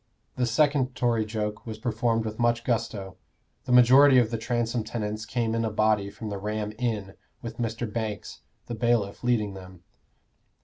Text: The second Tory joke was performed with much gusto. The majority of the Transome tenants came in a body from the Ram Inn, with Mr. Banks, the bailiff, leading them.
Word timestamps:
The 0.35 0.47
second 0.47 0.95
Tory 0.95 1.25
joke 1.25 1.67
was 1.67 1.77
performed 1.77 2.25
with 2.25 2.39
much 2.39 2.63
gusto. 2.63 3.17
The 3.65 3.71
majority 3.71 4.17
of 4.17 4.31
the 4.31 4.37
Transome 4.39 4.83
tenants 4.83 5.27
came 5.27 5.53
in 5.53 5.63
a 5.63 5.69
body 5.69 6.09
from 6.09 6.29
the 6.29 6.39
Ram 6.39 6.73
Inn, 6.79 7.13
with 7.43 7.59
Mr. 7.59 7.85
Banks, 7.85 8.41
the 8.65 8.73
bailiff, 8.73 9.23
leading 9.23 9.53
them. 9.53 9.83